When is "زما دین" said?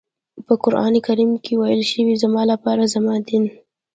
2.95-3.43